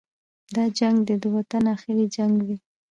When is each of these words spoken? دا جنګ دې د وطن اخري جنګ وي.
دا 0.55 0.63
جنګ 0.77 0.97
دې 1.07 1.15
د 1.23 1.25
وطن 1.35 1.63
اخري 1.75 2.05
جنګ 2.15 2.33
وي. 2.47 2.57